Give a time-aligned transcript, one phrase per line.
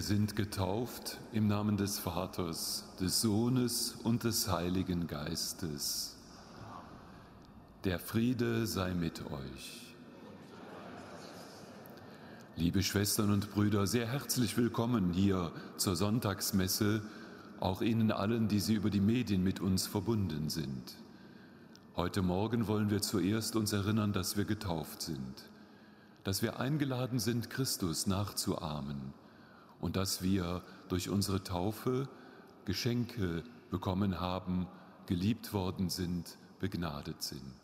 [0.00, 6.16] Wir sind getauft im Namen des Vaters, des Sohnes und des Heiligen Geistes.
[7.84, 9.94] Der Friede sei mit euch.
[12.56, 17.02] Liebe Schwestern und Brüder, sehr herzlich willkommen hier zur Sonntagsmesse,
[17.60, 20.94] auch Ihnen allen, die Sie über die Medien mit uns verbunden sind.
[21.94, 25.50] Heute Morgen wollen wir zuerst uns erinnern, dass wir getauft sind,
[26.24, 29.12] dass wir eingeladen sind, Christus nachzuahmen
[29.80, 32.08] und dass wir durch unsere Taufe
[32.64, 34.66] Geschenke bekommen haben,
[35.06, 37.54] geliebt worden sind, begnadet sind.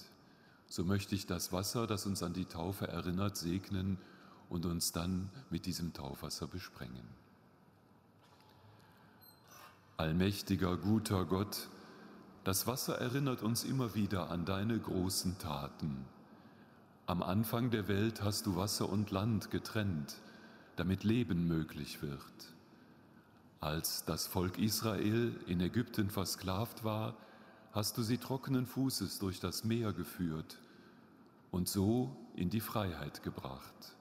[0.68, 3.98] So möchte ich das Wasser, das uns an die Taufe erinnert, segnen
[4.48, 7.06] und uns dann mit diesem Taufwasser besprengen.
[9.96, 11.68] Allmächtiger, guter Gott,
[12.44, 16.04] das Wasser erinnert uns immer wieder an deine großen Taten.
[17.06, 20.16] Am Anfang der Welt hast du Wasser und Land getrennt
[20.76, 22.22] damit Leben möglich wird.
[23.60, 27.16] Als das Volk Israel in Ägypten versklavt war,
[27.72, 30.58] hast du sie trockenen Fußes durch das Meer geführt
[31.50, 33.96] und so in die Freiheit gebracht.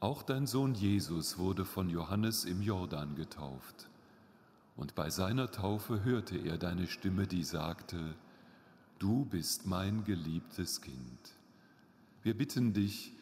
[0.00, 3.88] Auch dein Sohn Jesus wurde von Johannes im Jordan getauft.
[4.76, 8.14] Und bei seiner Taufe hörte er deine Stimme, die sagte,
[8.98, 11.34] Du bist mein geliebtes Kind.
[12.22, 13.12] Wir bitten dich,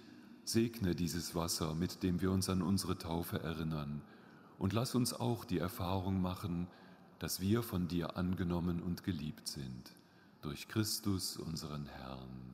[0.45, 4.03] Segne dieses Wasser, mit dem wir uns an unsere Taufe erinnern,
[4.59, 6.67] und lass uns auch die Erfahrung machen,
[7.19, 9.95] dass wir von dir angenommen und geliebt sind,
[10.43, 12.50] durch Christus unseren Herrn.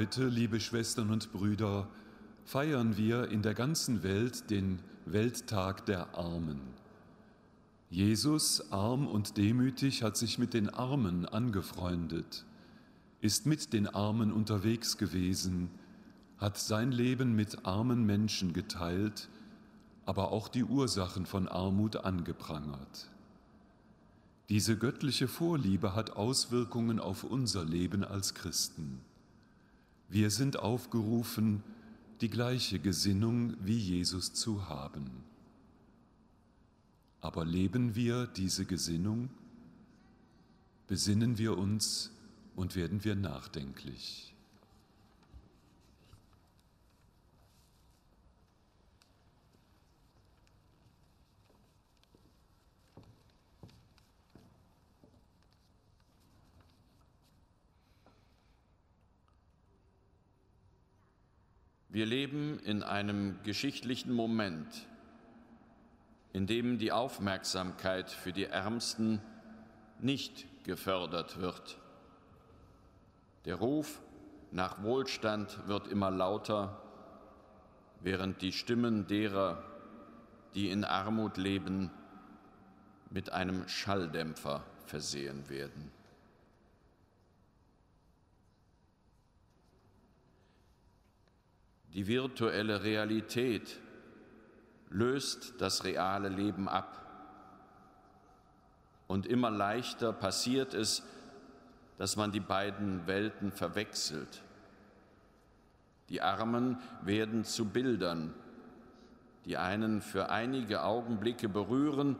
[0.00, 1.86] Heute, liebe Schwestern und Brüder,
[2.46, 6.58] feiern wir in der ganzen Welt den Welttag der Armen.
[7.90, 12.46] Jesus, arm und demütig, hat sich mit den Armen angefreundet,
[13.20, 15.68] ist mit den Armen unterwegs gewesen,
[16.38, 19.28] hat sein Leben mit armen Menschen geteilt,
[20.06, 23.10] aber auch die Ursachen von Armut angeprangert.
[24.48, 29.02] Diese göttliche Vorliebe hat Auswirkungen auf unser Leben als Christen.
[30.10, 31.62] Wir sind aufgerufen,
[32.20, 35.08] die gleiche Gesinnung wie Jesus zu haben.
[37.20, 39.30] Aber leben wir diese Gesinnung?
[40.88, 42.10] Besinnen wir uns
[42.56, 44.34] und werden wir nachdenklich.
[61.92, 64.86] Wir leben in einem geschichtlichen Moment,
[66.32, 69.20] in dem die Aufmerksamkeit für die Ärmsten
[69.98, 71.78] nicht gefördert wird.
[73.44, 74.00] Der Ruf
[74.52, 76.80] nach Wohlstand wird immer lauter,
[78.02, 79.64] während die Stimmen derer,
[80.54, 81.90] die in Armut leben,
[83.10, 85.90] mit einem Schalldämpfer versehen werden.
[91.94, 93.78] Die virtuelle Realität
[94.90, 96.96] löst das reale Leben ab.
[99.08, 101.02] Und immer leichter passiert es,
[101.98, 104.42] dass man die beiden Welten verwechselt.
[106.08, 108.34] Die Armen werden zu Bildern,
[109.44, 112.16] die einen für einige Augenblicke berühren,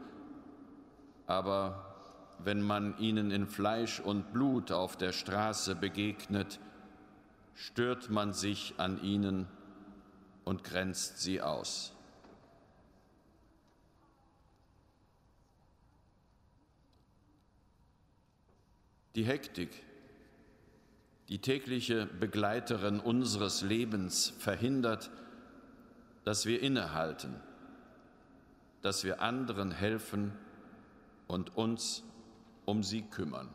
[1.27, 1.95] aber
[2.39, 6.59] wenn man ihnen in Fleisch und Blut auf der Straße begegnet,
[7.55, 9.47] stört man sich an ihnen
[10.43, 11.93] und grenzt sie aus.
[19.15, 19.83] Die Hektik,
[21.27, 25.11] die tägliche Begleiterin unseres Lebens, verhindert,
[26.23, 27.35] dass wir innehalten,
[28.81, 30.31] dass wir anderen helfen
[31.27, 32.03] und uns
[32.65, 33.49] um sie kümmern.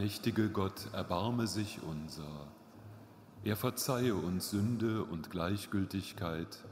[0.00, 2.48] Mächtige Gott, erbarme sich unser.
[3.44, 6.64] Er verzeihe uns Sünde und Gleichgültigkeit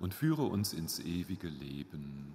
[0.00, 2.25] und führe uns ins ewige Leben.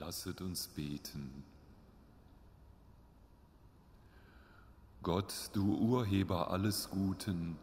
[0.00, 1.44] Lasset uns beten.
[5.02, 7.58] Gott, du Urheber alles Guten,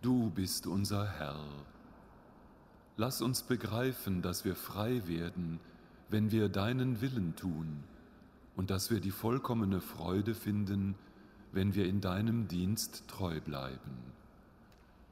[0.00, 1.44] du bist unser Herr.
[2.96, 5.60] Lass uns begreifen, dass wir frei werden,
[6.08, 7.84] wenn wir deinen Willen tun
[8.56, 10.94] und dass wir die vollkommene Freude finden,
[11.52, 13.98] wenn wir in deinem Dienst treu bleiben.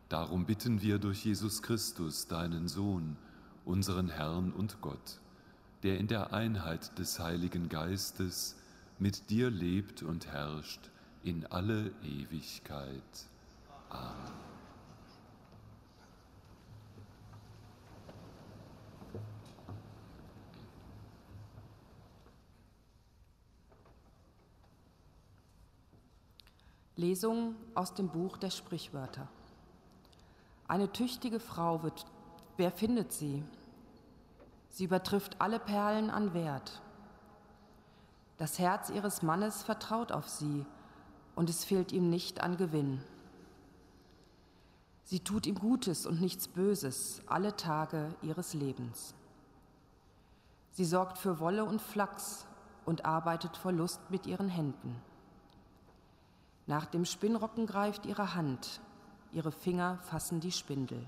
[0.08, 3.18] Darum bitten wir durch Jesus Christus, deinen Sohn,
[3.66, 5.20] unseren Herrn und Gott,
[5.82, 8.56] der in der Einheit des Heiligen Geistes
[8.98, 10.90] mit dir lebt und herrscht
[11.22, 13.02] in alle Ewigkeit.
[13.90, 14.48] Amen.
[26.98, 29.28] Lesung aus dem Buch der Sprichwörter.
[30.66, 32.04] Eine tüchtige Frau wird,
[32.56, 33.44] wer findet sie?
[34.68, 36.80] Sie übertrifft alle Perlen an Wert.
[38.36, 40.64] Das Herz ihres Mannes vertraut auf sie
[41.34, 43.02] und es fehlt ihm nicht an Gewinn.
[45.04, 49.14] Sie tut ihm Gutes und nichts Böses alle Tage ihres Lebens.
[50.70, 52.46] Sie sorgt für Wolle und Flachs
[52.84, 54.94] und arbeitet vor Lust mit ihren Händen.
[56.66, 58.80] Nach dem Spinnrocken greift ihre Hand,
[59.32, 61.04] ihre Finger fassen die Spindel.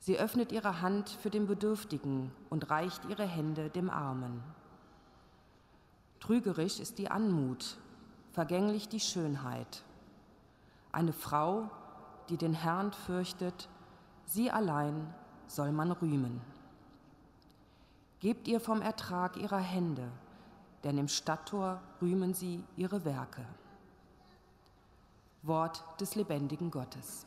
[0.00, 4.42] Sie öffnet ihre Hand für den Bedürftigen und reicht ihre Hände dem Armen.
[6.20, 7.76] Trügerisch ist die Anmut,
[8.32, 9.84] vergänglich die Schönheit.
[10.90, 11.70] Eine Frau,
[12.30, 13.68] die den Herrn fürchtet,
[14.24, 15.14] sie allein
[15.46, 16.40] soll man rühmen.
[18.20, 20.08] Gebt ihr vom Ertrag ihrer Hände,
[20.82, 23.44] denn im Stadttor rühmen sie ihre Werke.
[25.42, 27.26] Wort des lebendigen Gottes.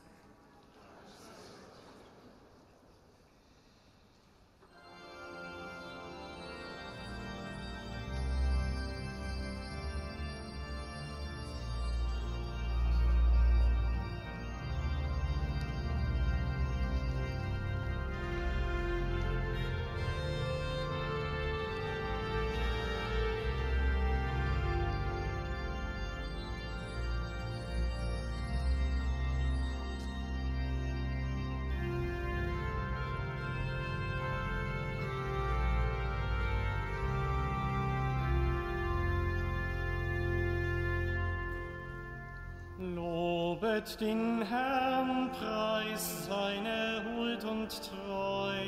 [43.83, 48.63] Lobet den Herrn, preis seine Huld und Treue.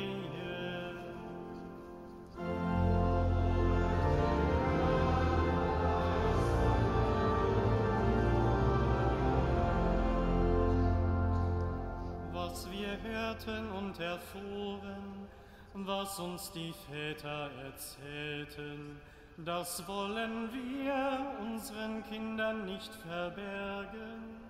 [12.32, 15.28] Was wir hörten und erfuhren,
[15.74, 19.00] was uns die Väter erzählten,
[19.38, 24.45] das wollen wir unseren Kindern nicht verbergen,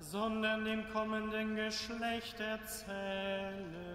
[0.00, 3.88] sondern dem kommenden Geschlecht erzählen.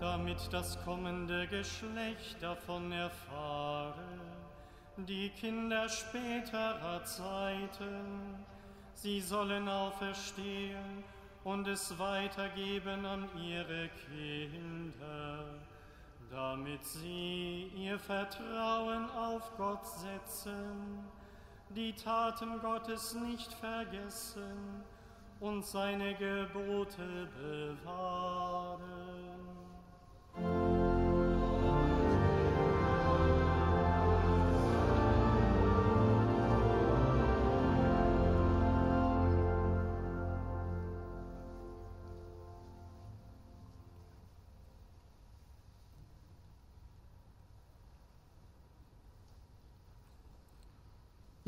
[0.00, 3.94] Damit das kommende Geschlecht davon erfahre,
[4.96, 8.44] die Kinder späterer Zeiten,
[8.94, 11.04] sie sollen auferstehen
[11.48, 15.44] und es weitergeben an ihre Kinder,
[16.30, 20.98] damit sie ihr Vertrauen auf Gott setzen,
[21.70, 24.84] die Taten Gottes nicht vergessen
[25.40, 29.27] und seine Gebote bewahren.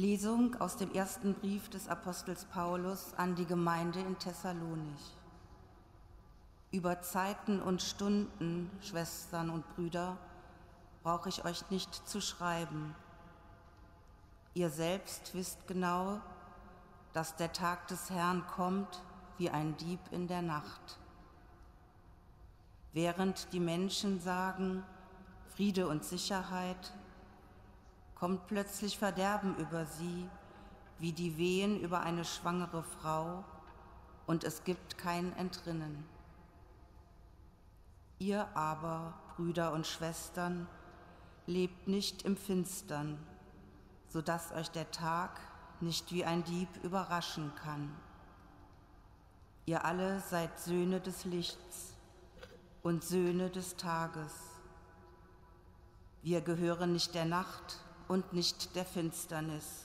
[0.01, 5.15] Lesung aus dem ersten Brief des Apostels Paulus an die Gemeinde in Thessalonich.
[6.71, 10.17] Über Zeiten und Stunden, Schwestern und Brüder,
[11.03, 12.95] brauche ich euch nicht zu schreiben.
[14.55, 16.19] Ihr selbst wisst genau,
[17.13, 19.03] dass der Tag des Herrn kommt
[19.37, 20.99] wie ein Dieb in der Nacht.
[22.95, 24.83] Während die Menschen sagen
[25.55, 26.95] Friede und Sicherheit,
[28.21, 30.29] kommt plötzlich Verderben über sie,
[30.99, 33.43] wie die Wehen über eine schwangere Frau,
[34.27, 36.05] und es gibt kein Entrinnen.
[38.19, 40.69] Ihr aber, Brüder und Schwestern,
[41.47, 43.19] lebt nicht im Finstern,
[44.07, 45.41] sodass euch der Tag
[45.81, 47.91] nicht wie ein Dieb überraschen kann.
[49.65, 51.95] Ihr alle seid Söhne des Lichts
[52.83, 54.35] und Söhne des Tages.
[56.23, 57.81] Wir gehören nicht der Nacht
[58.11, 59.85] und nicht der Finsternis.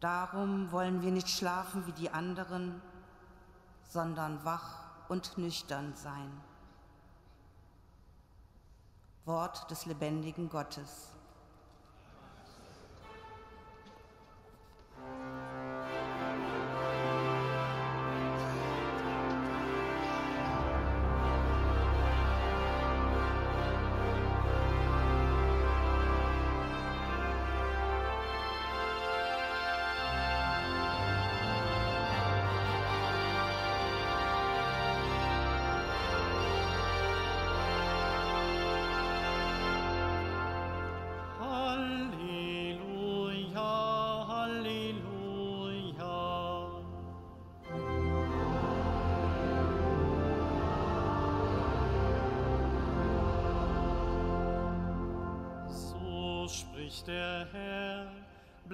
[0.00, 2.80] Darum wollen wir nicht schlafen wie die anderen,
[3.90, 4.78] sondern wach
[5.10, 6.30] und nüchtern sein.
[9.26, 11.13] Wort des lebendigen Gottes.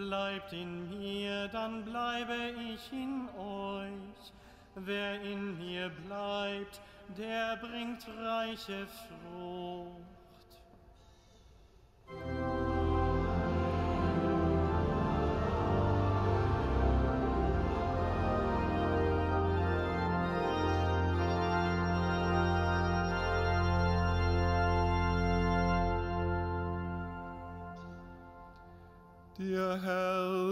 [0.08, 2.34] Bleibt in mir, dann bleibe
[2.72, 4.32] ich in euch.
[4.74, 6.80] Wer in mir bleibt,
[7.18, 10.19] der bringt reiche Frucht.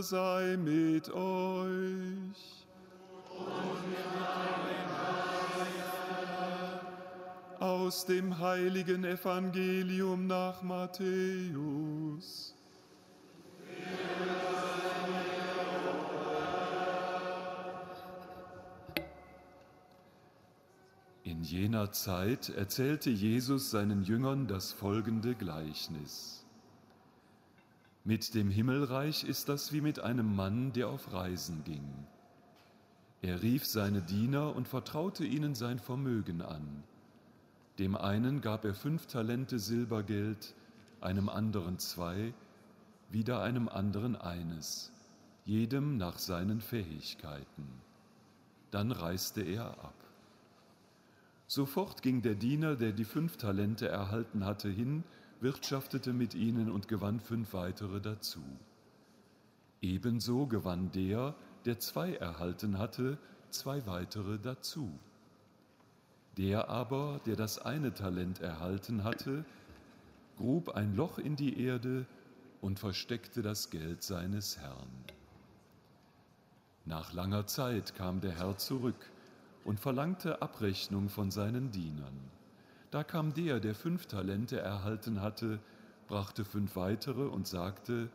[0.00, 2.66] Sei mit euch.
[7.58, 12.54] Aus dem heiligen Evangelium nach Matthäus.
[21.24, 26.37] In jener Zeit erzählte Jesus seinen Jüngern das folgende Gleichnis.
[28.08, 32.06] Mit dem Himmelreich ist das wie mit einem Mann, der auf Reisen ging.
[33.20, 36.84] Er rief seine Diener und vertraute ihnen sein Vermögen an.
[37.78, 40.54] Dem einen gab er fünf Talente Silbergeld,
[41.02, 42.32] einem anderen zwei,
[43.10, 44.90] wieder einem anderen eines,
[45.44, 47.68] jedem nach seinen Fähigkeiten.
[48.70, 49.92] Dann reiste er ab.
[51.46, 55.04] Sofort ging der Diener, der die fünf Talente erhalten hatte, hin,
[55.40, 58.42] wirtschaftete mit ihnen und gewann fünf weitere dazu.
[59.80, 63.18] Ebenso gewann der, der zwei erhalten hatte,
[63.50, 64.90] zwei weitere dazu.
[66.36, 69.44] Der aber, der das eine Talent erhalten hatte,
[70.36, 72.06] grub ein Loch in die Erde
[72.60, 75.04] und versteckte das Geld seines Herrn.
[76.84, 79.10] Nach langer Zeit kam der Herr zurück
[79.64, 82.18] und verlangte Abrechnung von seinen Dienern.
[82.90, 85.60] Da kam der, der fünf Talente erhalten hatte,
[86.06, 88.08] brachte fünf weitere und sagte,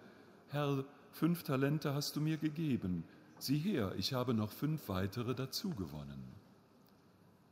[0.48, 3.04] Herr, fünf Talente hast du mir gegeben,
[3.38, 6.24] sieh her, ich habe noch fünf weitere dazu gewonnen.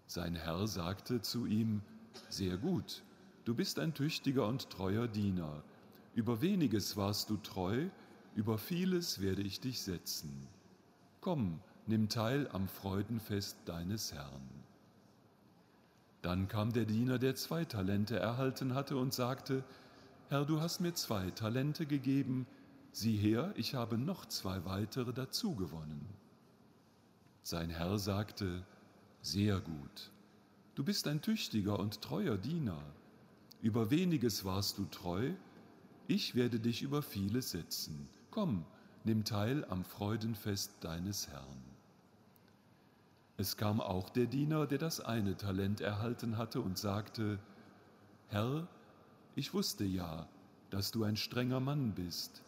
[0.08, 1.82] Sein Herr sagte zu ihm,
[2.30, 3.04] Sehr gut,
[3.46, 5.64] du bist ein tüchtiger und treuer Diener,
[6.16, 7.88] über weniges warst du treu,
[8.36, 10.48] über vieles werde ich dich setzen.
[11.22, 14.61] Komm, nimm teil am Freudenfest deines Herrn.
[16.22, 19.64] Dann kam der Diener, der zwei Talente erhalten hatte, und sagte,
[20.30, 22.46] Herr, du hast mir zwei Talente gegeben,
[22.92, 26.06] sieh her, ich habe noch zwei weitere dazu gewonnen.
[27.44, 28.64] Sein Herr sagte,
[29.22, 30.12] Sehr gut,
[30.76, 32.82] du bist ein tüchtiger und treuer Diener,
[33.62, 35.32] über weniges warst du treu,
[36.08, 38.10] ich werde dich über vieles setzen.
[38.32, 38.66] Komm,
[39.04, 41.71] nimm teil am Freudenfest deines Herrn.
[43.42, 47.40] Es kam auch der Diener, der das eine Talent erhalten hatte und sagte,
[48.28, 48.68] Herr,
[49.34, 50.28] ich wusste ja,
[50.70, 52.44] dass du ein strenger Mann bist.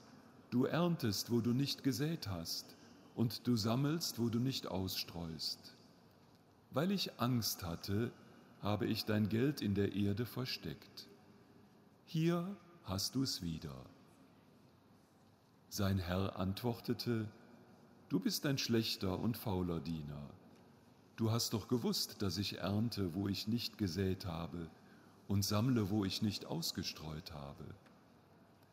[0.52, 2.76] Du erntest, wo du nicht gesät hast,
[3.16, 5.74] und du sammelst, wo du nicht ausstreust.
[6.70, 8.12] Weil ich Angst hatte,
[8.62, 11.08] habe ich dein Geld in der Erde versteckt.
[12.06, 13.84] Hier hast du es wieder.
[15.70, 17.28] Sein Herr antwortete,
[18.10, 20.30] Du bist ein schlechter und fauler Diener.
[21.16, 24.70] Du hast doch gewusst, dass ich ernte, wo ich nicht gesät habe,
[25.28, 27.66] und sammle, wo ich nicht ausgestreut habe.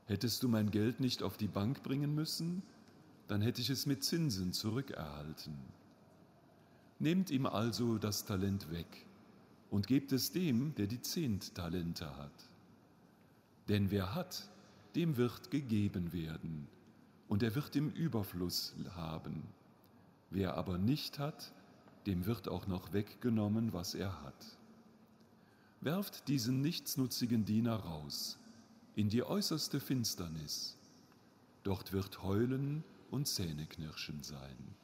[0.07, 2.63] Hättest du mein Geld nicht auf die Bank bringen müssen,
[3.29, 5.57] dann hätte ich es mit Zinsen zurückerhalten.
[6.99, 9.07] Nehmt ihm also das Talent weg
[9.71, 12.51] und gebt es dem, der die zehn Talente hat.
[13.69, 14.49] Denn wer hat,
[14.97, 16.67] dem wird gegeben werden,
[17.29, 19.45] und er wird im Überfluss haben.
[20.31, 21.53] Wer aber nicht hat,
[22.07, 24.59] dem wird auch noch weggenommen, was er hat.
[25.81, 28.39] Werft diesen nichtsnutzigen Diener raus
[28.97, 30.77] in die äußerste Finsternis.
[31.63, 34.75] Dort wird Heulen und Zähneknirschen sein.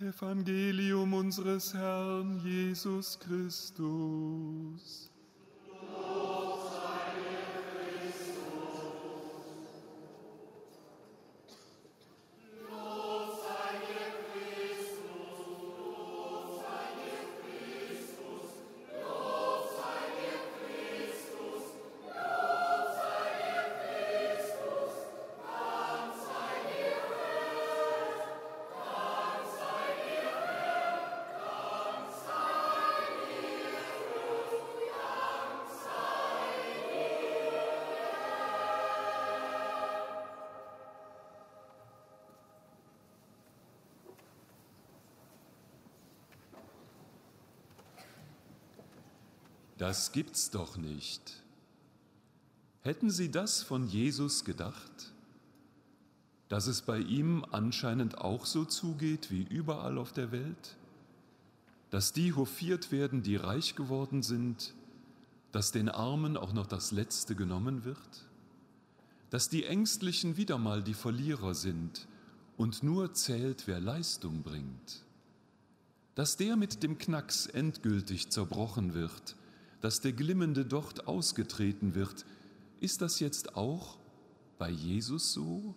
[0.00, 5.10] Evangelium unseres Herrn Jesus Christus.
[49.86, 51.42] Das gibt's doch nicht.
[52.80, 55.12] Hätten Sie das von Jesus gedacht?
[56.48, 60.76] Dass es bei ihm anscheinend auch so zugeht wie überall auf der Welt?
[61.90, 64.72] Dass die hofiert werden, die reich geworden sind?
[65.52, 68.24] Dass den Armen auch noch das Letzte genommen wird?
[69.28, 72.08] Dass die Ängstlichen wieder mal die Verlierer sind
[72.56, 75.04] und nur zählt, wer Leistung bringt?
[76.14, 79.36] Dass der mit dem Knacks endgültig zerbrochen wird,
[79.84, 82.24] dass der glimmende Docht ausgetreten wird,
[82.80, 83.98] ist das jetzt auch
[84.56, 85.74] bei Jesus so?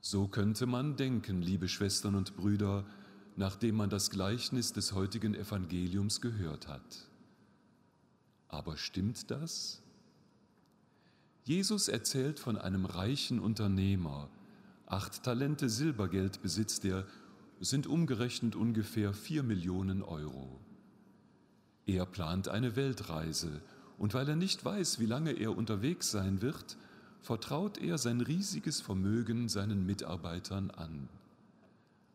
[0.00, 2.86] So könnte man denken, liebe Schwestern und Brüder,
[3.34, 7.08] nachdem man das Gleichnis des heutigen Evangeliums gehört hat.
[8.46, 9.82] Aber stimmt das?
[11.42, 14.30] Jesus erzählt von einem reichen Unternehmer.
[14.86, 17.08] Acht Talente Silbergeld besitzt er,
[17.58, 20.63] sind umgerechnet ungefähr vier Millionen Euro.
[21.86, 23.60] Er plant eine Weltreise
[23.98, 26.76] und weil er nicht weiß, wie lange er unterwegs sein wird,
[27.20, 31.08] vertraut er sein riesiges Vermögen seinen Mitarbeitern an.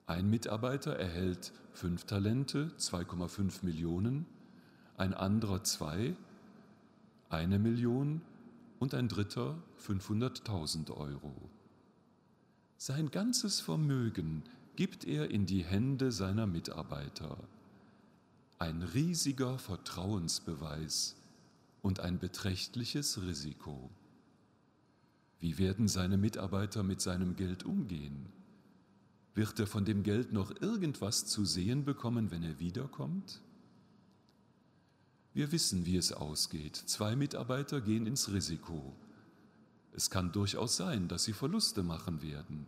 [0.08, 4.26] Ein Mitarbeiter erhält fünf Talente, 2,5 Millionen,
[4.98, 6.16] ein anderer zwei,
[7.30, 8.22] eine Million
[8.80, 9.56] und ein dritter
[9.86, 11.34] 500.000 Euro.
[12.78, 14.44] Sein ganzes Vermögen
[14.76, 17.38] gibt er in die Hände seiner Mitarbeiter
[18.60, 21.16] ein riesiger Vertrauensbeweis
[21.82, 23.90] und ein beträchtliches Risiko.
[25.40, 28.26] Wie werden seine Mitarbeiter mit seinem Geld umgehen?
[29.34, 33.40] Wird er von dem Geld noch irgendwas zu sehen bekommen, wenn er wiederkommt?
[35.34, 36.76] Wir wissen, wie es ausgeht.
[36.76, 38.94] Zwei Mitarbeiter gehen ins Risiko.
[39.94, 42.66] Es kann durchaus sein, dass sie Verluste machen werden.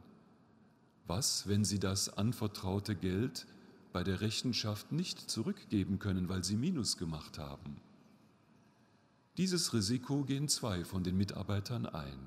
[1.05, 3.45] Was, wenn sie das anvertraute Geld
[3.91, 7.77] bei der Rechenschaft nicht zurückgeben können, weil sie Minus gemacht haben.
[9.37, 12.19] Dieses Risiko gehen zwei von den Mitarbeitern ein.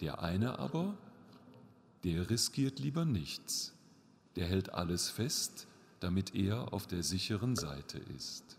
[0.00, 0.96] Der eine aber,
[2.04, 3.72] der riskiert lieber nichts,
[4.36, 5.66] der hält alles fest,
[6.00, 8.58] damit er auf der sicheren Seite ist.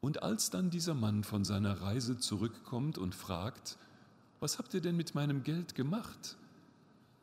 [0.00, 3.76] Und als dann dieser Mann von seiner Reise zurückkommt und fragt,
[4.40, 6.36] was habt ihr denn mit meinem Geld gemacht?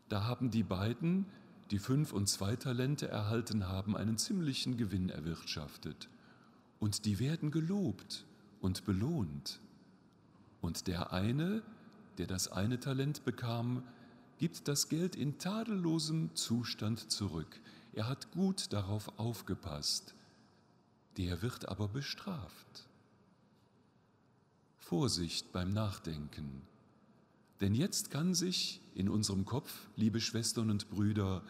[0.09, 1.25] Da haben die beiden,
[1.73, 6.07] die fünf und zwei Talente erhalten haben, einen ziemlichen Gewinn erwirtschaftet.
[6.79, 8.25] Und die werden gelobt
[8.61, 9.59] und belohnt.
[10.61, 11.63] Und der eine,
[12.19, 13.81] der das eine Talent bekam,
[14.37, 17.59] gibt das Geld in tadellosem Zustand zurück.
[17.93, 20.13] Er hat gut darauf aufgepasst.
[21.17, 22.87] Der wird aber bestraft.
[24.77, 26.61] Vorsicht beim Nachdenken.
[27.61, 31.41] Denn jetzt kann sich in unserem Kopf, liebe Schwestern und Brüder,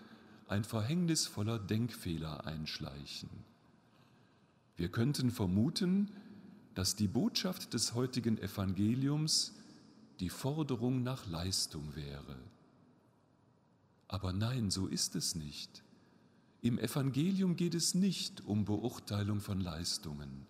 [0.54, 3.30] ein verhängnisvoller Denkfehler einschleichen.
[4.76, 6.12] Wir könnten vermuten,
[6.76, 9.56] dass die Botschaft des heutigen Evangeliums
[10.20, 12.38] die Forderung nach Leistung wäre.
[14.08, 15.84] Aber nein, so ist es nicht.
[16.62, 20.46] Im Evangelium geht es nicht um Beurteilung von Leistungen.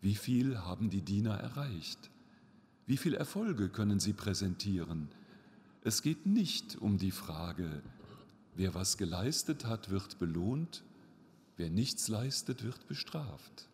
[0.00, 2.08] Wie viel haben die Diener erreicht?
[2.86, 5.08] Wie viel Erfolge können sie präsentieren?
[5.82, 7.82] Es geht nicht um die Frage,
[8.58, 10.82] Wer was geleistet hat, wird belohnt,
[11.56, 13.68] wer nichts leistet, wird bestraft.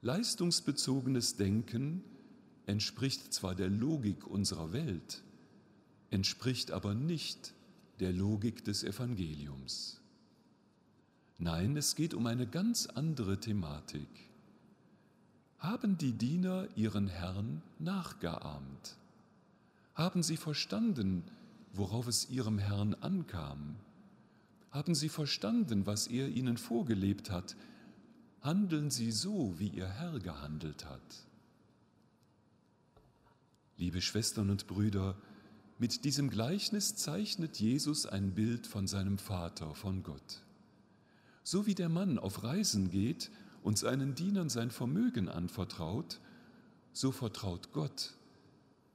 [0.00, 2.02] Leistungsbezogenes Denken
[2.64, 5.22] entspricht zwar der Logik unserer Welt,
[6.08, 7.52] entspricht aber nicht
[8.00, 10.00] der Logik des Evangeliums.
[11.36, 14.08] Nein, es geht um eine ganz andere Thematik.
[15.58, 18.96] haben die Diener ihren Herrn nachgeahmt?
[19.94, 21.24] Haben sie verstanden,
[21.76, 23.76] worauf es ihrem Herrn ankam?
[24.70, 27.56] Haben sie verstanden, was er ihnen vorgelebt hat?
[28.40, 31.26] Handeln sie so, wie ihr Herr gehandelt hat?
[33.76, 35.16] Liebe Schwestern und Brüder,
[35.78, 40.42] mit diesem Gleichnis zeichnet Jesus ein Bild von seinem Vater, von Gott.
[41.42, 43.30] So wie der Mann auf Reisen geht
[43.62, 46.20] und seinen Dienern sein Vermögen anvertraut,
[46.92, 48.14] so vertraut Gott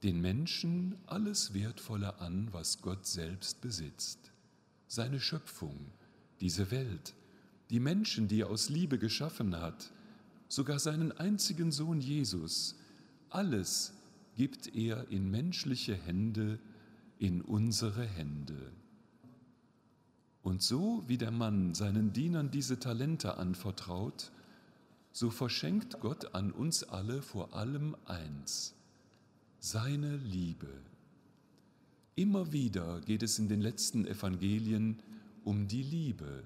[0.02, 4.32] den Menschen alles Wertvolle an, was Gott selbst besitzt.
[4.86, 5.76] Seine Schöpfung,
[6.40, 7.14] diese Welt,
[7.68, 9.92] die Menschen, die er aus Liebe geschaffen hat,
[10.48, 12.76] sogar seinen einzigen Sohn Jesus,
[13.28, 13.92] alles
[14.36, 16.58] gibt er in menschliche Hände,
[17.18, 18.72] in unsere Hände.
[20.42, 24.32] Und so wie der Mann seinen Dienern diese Talente anvertraut,
[25.12, 28.74] so verschenkt Gott an uns alle vor allem eins,
[29.60, 30.72] seine Liebe.
[32.16, 35.02] Immer wieder geht es in den letzten Evangelien
[35.44, 36.44] um die Liebe.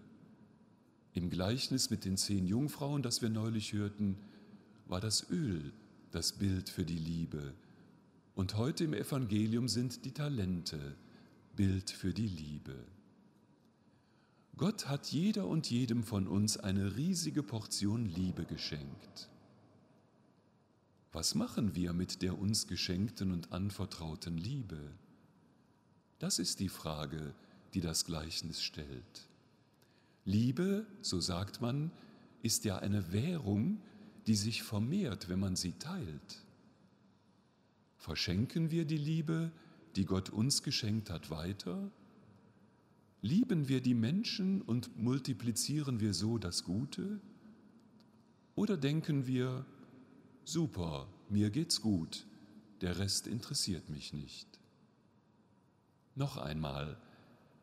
[1.13, 4.17] Im Gleichnis mit den zehn Jungfrauen, das wir neulich hörten,
[4.87, 5.73] war das Öl
[6.11, 7.55] das Bild für die Liebe.
[8.35, 10.97] Und heute im Evangelium sind die Talente
[11.55, 12.75] Bild für die Liebe.
[14.57, 19.29] Gott hat jeder und jedem von uns eine riesige Portion Liebe geschenkt.
[21.15, 24.81] Was machen wir mit der uns geschenkten und anvertrauten Liebe?
[26.19, 27.37] Das ist die Frage,
[27.73, 29.29] die das Gleichnis stellt.
[30.25, 31.93] Liebe, so sagt man,
[32.43, 33.81] ist ja eine Währung,
[34.27, 36.43] die sich vermehrt, wenn man sie teilt.
[37.97, 39.53] Verschenken wir die Liebe,
[39.95, 41.93] die Gott uns geschenkt hat, weiter?
[43.23, 47.21] Lieben wir die Menschen und multiplizieren wir so das Gute?
[48.57, 49.65] Oder denken wir,
[50.45, 52.27] super, mir geht's gut,
[52.81, 54.47] der Rest interessiert mich nicht.
[56.15, 56.97] Noch einmal,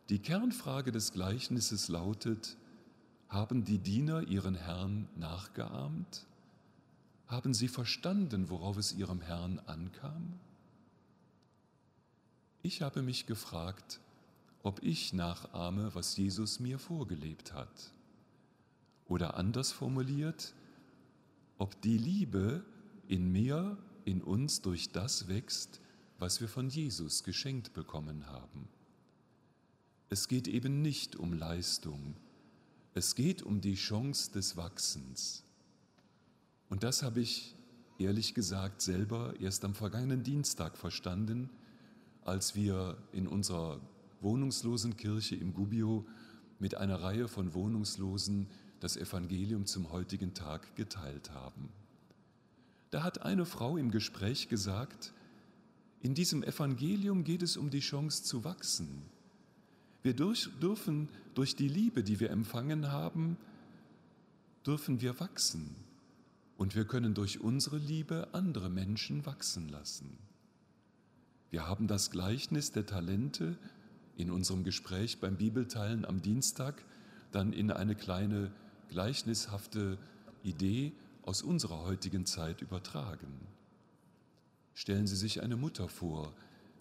[0.09, 2.57] die Kernfrage des Gleichnisses lautet,
[3.29, 6.25] haben die Diener ihren Herrn nachgeahmt?
[7.27, 10.37] Haben sie verstanden, worauf es ihrem Herrn ankam?
[12.61, 14.01] Ich habe mich gefragt,
[14.63, 17.93] ob ich nachahme, was Jesus mir vorgelebt hat.
[19.07, 20.53] Oder anders formuliert,
[21.57, 22.65] ob die Liebe
[23.11, 25.81] in mir, in uns durch das wächst,
[26.17, 28.69] was wir von Jesus geschenkt bekommen haben.
[30.07, 32.15] Es geht eben nicht um Leistung,
[32.93, 35.43] es geht um die Chance des Wachsens.
[36.69, 37.57] Und das habe ich
[37.99, 41.49] ehrlich gesagt selber erst am vergangenen Dienstag verstanden,
[42.23, 43.81] als wir in unserer
[44.21, 46.05] wohnungslosen Kirche im Gubbio
[46.59, 48.47] mit einer Reihe von Wohnungslosen
[48.79, 51.80] das Evangelium zum heutigen Tag geteilt haben.
[52.91, 55.13] Da hat eine Frau im Gespräch gesagt,
[56.01, 59.03] in diesem Evangelium geht es um die Chance zu wachsen.
[60.03, 63.37] Wir durch, dürfen durch die Liebe, die wir empfangen haben,
[64.65, 65.75] dürfen wir wachsen.
[66.57, 70.17] Und wir können durch unsere Liebe andere Menschen wachsen lassen.
[71.49, 73.57] Wir haben das Gleichnis der Talente
[74.17, 76.83] in unserem Gespräch beim Bibelteilen am Dienstag
[77.31, 78.51] dann in eine kleine
[78.89, 79.97] gleichnishafte
[80.43, 80.91] Idee
[81.23, 83.47] aus unserer heutigen Zeit übertragen.
[84.73, 86.33] Stellen Sie sich eine Mutter vor,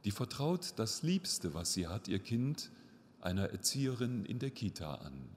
[0.05, 2.71] die vertraut das Liebste, was sie hat, ihr Kind,
[3.21, 5.29] einer Erzieherin in der Kita an.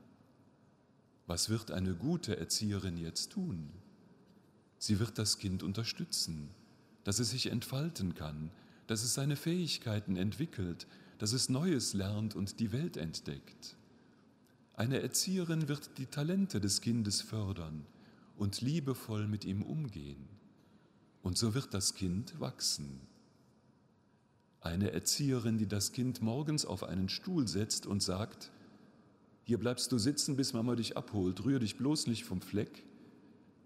[1.28, 3.70] Was wird eine gute Erzieherin jetzt tun?
[4.78, 6.50] Sie wird das Kind unterstützen,
[7.04, 8.52] dass es sich entfalten kann,
[8.88, 10.88] dass es seine Fähigkeiten entwickelt,
[11.18, 13.76] dass es Neues lernt und die Welt entdeckt.
[14.76, 17.86] Eine Erzieherin wird die Talente des Kindes fördern
[18.36, 20.28] und liebevoll mit ihm umgehen.
[21.22, 23.02] Und so wird das Kind wachsen.
[24.60, 28.52] Eine Erzieherin, die das Kind morgens auf einen Stuhl setzt und sagt,
[29.44, 32.84] hier bleibst du sitzen, bis Mama dich abholt, rühr dich bloß nicht vom Fleck,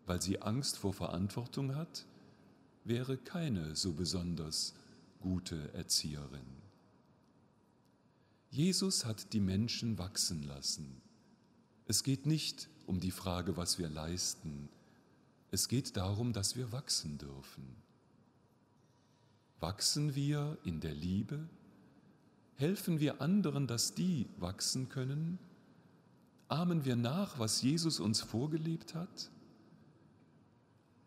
[0.05, 2.05] weil sie Angst vor Verantwortung hat,
[2.83, 4.73] wäre keine so besonders
[5.19, 6.45] gute Erzieherin.
[8.49, 11.01] Jesus hat die Menschen wachsen lassen.
[11.85, 14.69] Es geht nicht um die Frage, was wir leisten.
[15.51, 17.75] Es geht darum, dass wir wachsen dürfen.
[19.59, 21.47] Wachsen wir in der Liebe?
[22.55, 25.37] Helfen wir anderen, dass die wachsen können?
[26.47, 29.29] Ahmen wir nach, was Jesus uns vorgelebt hat?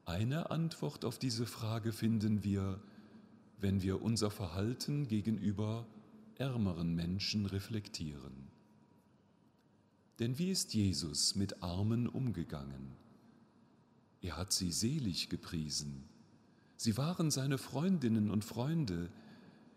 [0.05, 2.81] Eine Antwort auf diese Frage finden wir,
[3.59, 5.87] wenn wir unser Verhalten gegenüber
[6.37, 8.50] ärmeren Menschen reflektieren.
[10.21, 12.93] Denn wie ist Jesus mit Armen umgegangen?
[14.21, 16.05] Er hat sie selig gepriesen.
[16.77, 19.11] Sie waren seine Freundinnen und Freunde.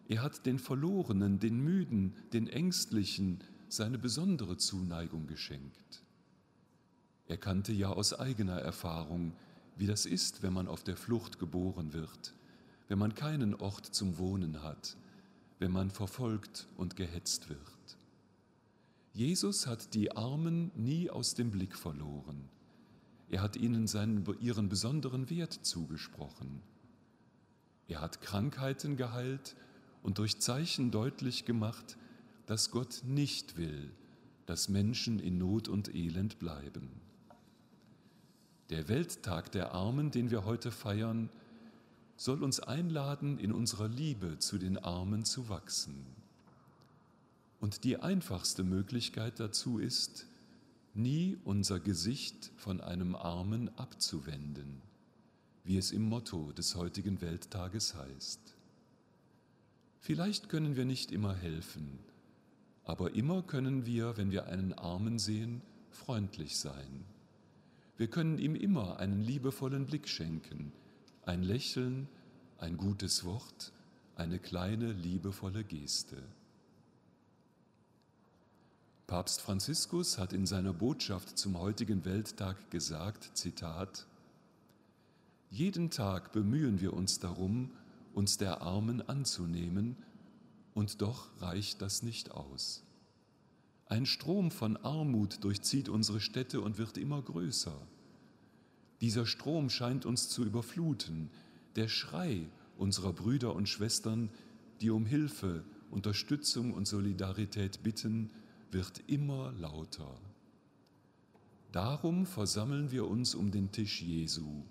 [0.09, 3.39] Er hat den Verlorenen, den Müden, den Ängstlichen
[3.69, 6.03] seine besondere Zuneigung geschenkt.
[7.27, 9.33] Er kannte ja aus eigener Erfahrung,
[9.77, 12.33] wie das ist, wenn man auf der Flucht geboren wird,
[12.89, 14.97] wenn man keinen Ort zum Wohnen hat,
[15.59, 17.72] wenn man verfolgt und gehetzt wird.
[19.13, 22.49] Jesus hat die Armen nie aus dem Blick verloren.
[23.29, 26.63] Er hat ihnen seinen, ihren besonderen Wert zugesprochen.
[27.87, 29.55] Er hat Krankheiten geheilt
[30.01, 31.97] und durch Zeichen deutlich gemacht,
[32.47, 33.91] dass Gott nicht will,
[34.47, 36.89] dass Menschen in Not und Elend bleiben.
[38.71, 41.29] Der Welttag der Armen, den wir heute feiern,
[42.17, 46.12] soll uns einladen, in unserer Liebe zu den Armen zu wachsen.
[47.63, 50.27] Und die einfachste Möglichkeit dazu ist,
[50.93, 54.81] nie unser Gesicht von einem Armen abzuwenden
[55.63, 58.39] wie es im Motto des heutigen Welttages heißt.
[59.99, 61.99] Vielleicht können wir nicht immer helfen,
[62.83, 67.05] aber immer können wir, wenn wir einen Armen sehen, freundlich sein.
[67.95, 70.73] Wir können ihm immer einen liebevollen Blick schenken,
[71.25, 72.09] ein Lächeln,
[72.57, 73.71] ein gutes Wort,
[74.15, 76.17] eine kleine liebevolle Geste.
[79.07, 84.07] Papst Franziskus hat in seiner Botschaft zum heutigen Welttag gesagt, Zitat,
[85.49, 87.71] jeden Tag bemühen wir uns darum,
[88.13, 89.97] uns der Armen anzunehmen,
[90.73, 92.83] und doch reicht das nicht aus.
[93.85, 97.75] Ein Strom von Armut durchzieht unsere Städte und wird immer größer.
[99.01, 101.29] Dieser Strom scheint uns zu überfluten.
[101.75, 102.47] Der Schrei
[102.77, 104.29] unserer Brüder und Schwestern,
[104.81, 108.31] die um Hilfe, Unterstützung und Solidarität bitten,
[108.73, 110.19] wird immer lauter.
[111.71, 114.63] Darum versammeln wir uns um den Tisch Jesu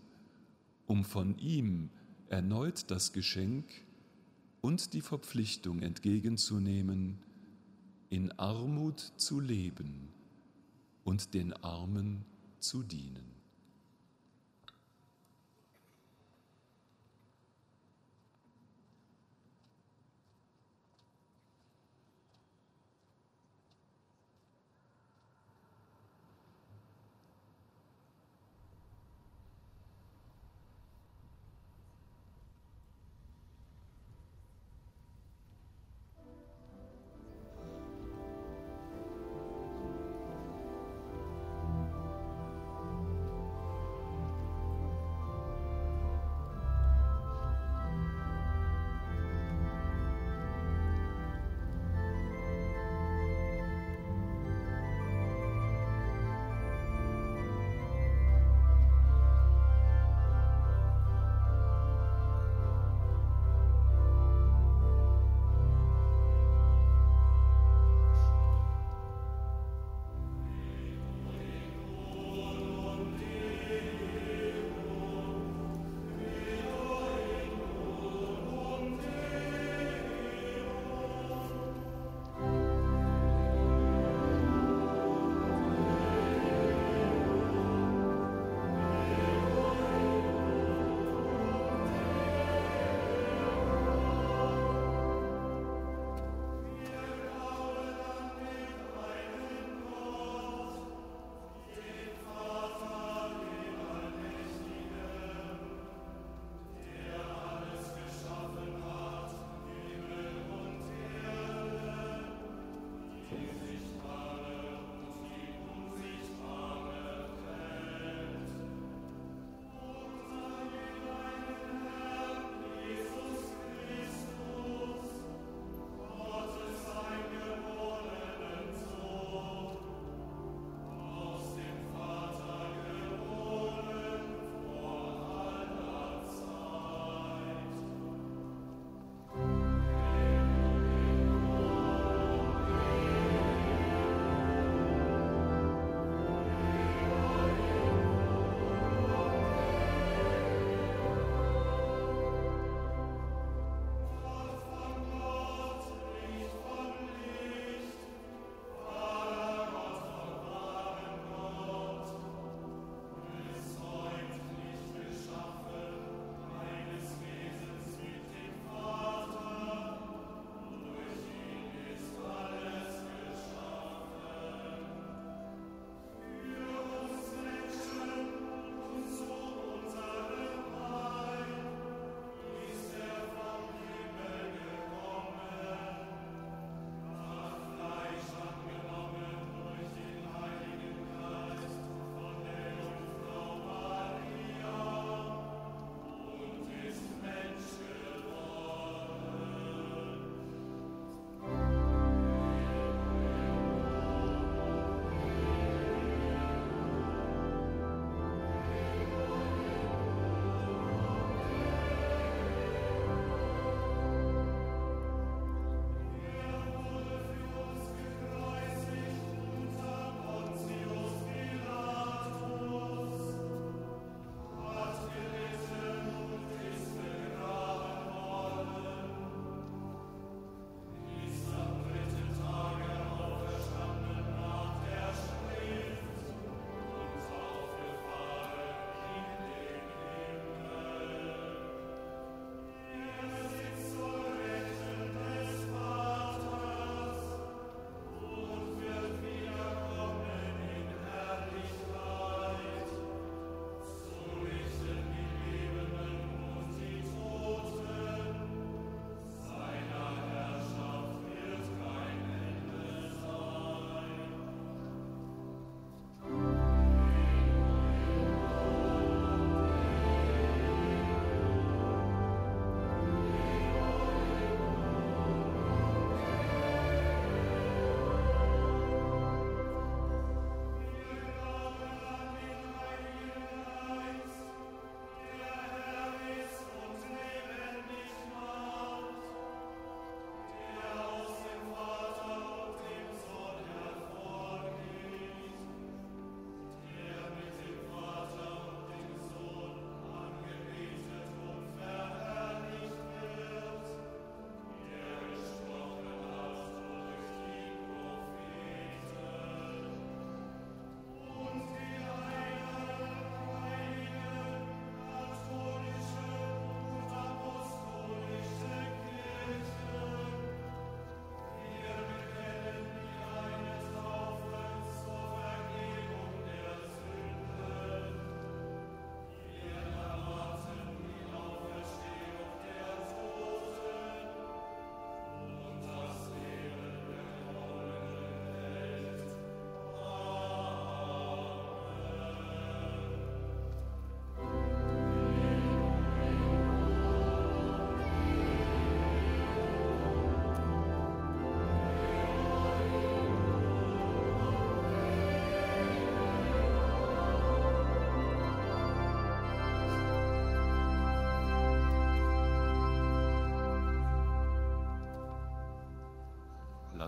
[0.92, 1.88] um von ihm
[2.28, 3.64] erneut das Geschenk
[4.61, 7.18] und die Verpflichtung entgegenzunehmen,
[8.11, 10.11] in Armut zu leben
[11.05, 12.26] und den Armen
[12.59, 13.32] zu dienen.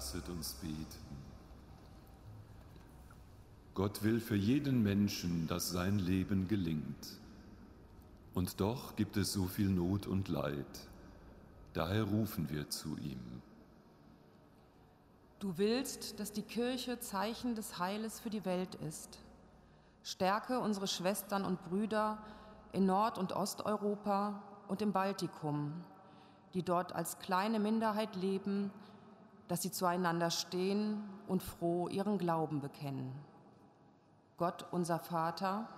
[0.05, 1.17] Lasset uns beten.
[3.73, 7.19] Gott will für jeden Menschen, dass sein Leben gelingt.
[8.35, 10.67] Und doch gibt es so viel Not und Leid.
[11.73, 13.41] Daher rufen wir zu ihm.
[15.39, 19.19] Du willst, dass die Kirche Zeichen des Heiles für die Welt ist.
[20.03, 22.19] Stärke unsere Schwestern und Brüder
[22.73, 25.73] in Nord- und Osteuropa und im Baltikum,
[26.53, 28.71] die dort als kleine Minderheit leben,
[29.49, 33.13] dass sie zueinander stehen und froh ihren Glauben bekennen.
[34.37, 35.69] Gott unser Vater,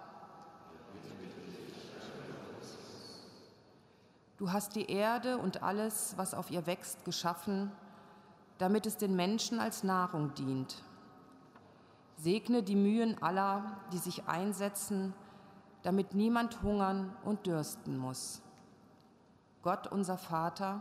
[4.38, 7.72] du hast die Erde und alles, was auf ihr wächst, geschaffen,
[8.58, 10.82] damit es den Menschen als Nahrung dient.
[12.16, 15.12] Segne die Mühen aller, die sich einsetzen,
[15.82, 18.40] damit niemand hungern und dürsten muss.
[19.62, 20.80] Gott unser Vater,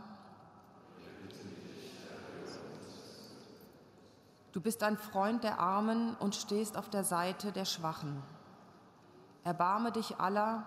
[4.56, 8.22] Du bist ein Freund der Armen und stehst auf der Seite der Schwachen.
[9.44, 10.64] Erbarme dich aller,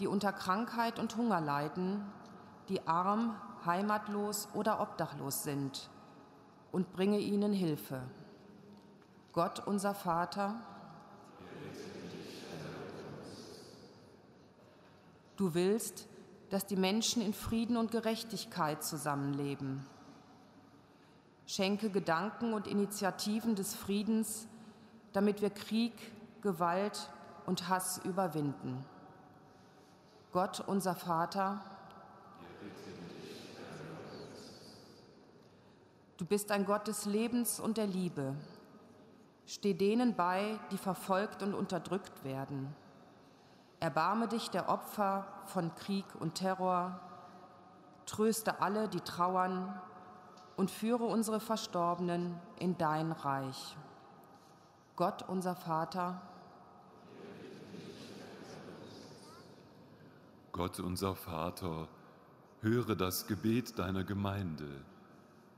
[0.00, 2.04] die unter Krankheit und Hunger leiden,
[2.68, 5.88] die arm, heimatlos oder obdachlos sind,
[6.72, 8.02] und bringe ihnen Hilfe.
[9.32, 10.56] Gott unser Vater,
[15.36, 16.08] du willst,
[16.50, 19.86] dass die Menschen in Frieden und Gerechtigkeit zusammenleben
[21.46, 24.46] Schenke Gedanken und Initiativen des Friedens,
[25.12, 25.92] damit wir Krieg,
[26.40, 27.10] Gewalt
[27.46, 28.84] und Hass überwinden.
[30.32, 31.60] Gott, unser Vater,
[36.16, 38.34] du bist ein Gott des Lebens und der Liebe.
[39.44, 42.74] Steh denen bei, die verfolgt und unterdrückt werden.
[43.80, 47.00] Erbarme dich der Opfer von Krieg und Terror.
[48.06, 49.78] Tröste alle, die trauern
[50.56, 53.76] und führe unsere Verstorbenen in dein Reich.
[54.96, 56.20] Gott unser Vater,
[60.52, 61.88] Gott unser Vater,
[62.60, 64.68] höre das Gebet deiner Gemeinde.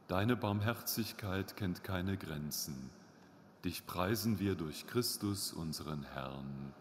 [0.06, 2.90] Deine Barmherzigkeit kennt keine Grenzen.
[3.64, 6.72] Dich preisen wir durch Christus, unseren Herrn.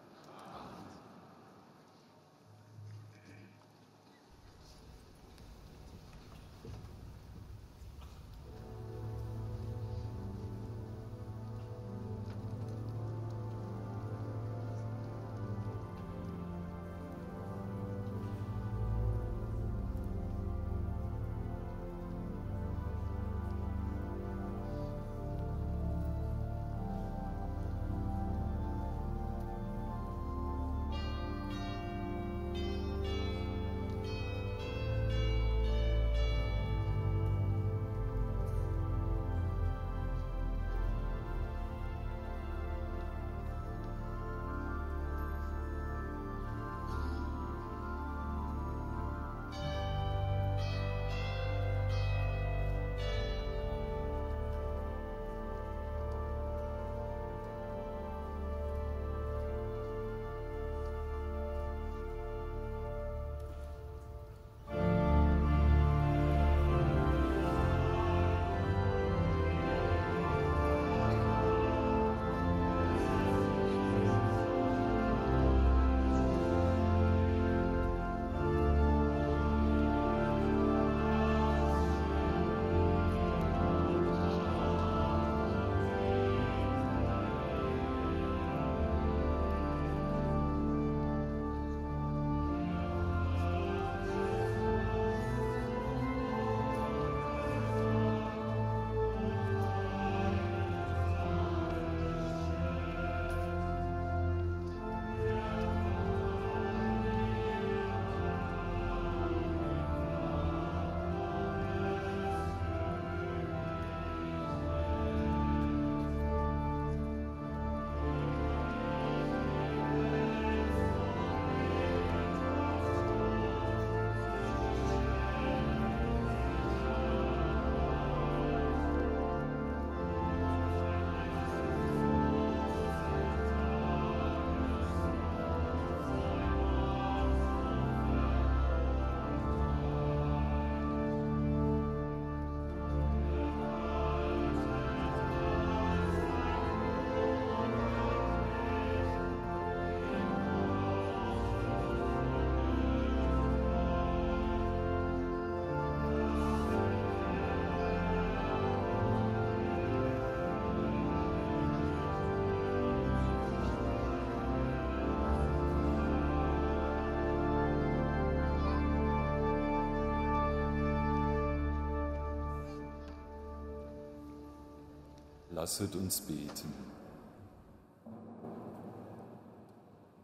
[175.63, 176.73] Lasset uns beten.